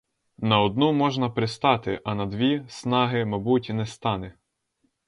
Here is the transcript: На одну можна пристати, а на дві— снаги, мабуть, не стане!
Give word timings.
На 0.37 0.61
одну 0.61 0.93
можна 0.93 1.29
пристати, 1.29 2.01
а 2.05 2.15
на 2.15 2.25
дві— 2.25 2.65
снаги, 2.67 3.25
мабуть, 3.25 3.69
не 3.73 3.85
стане! 3.85 4.35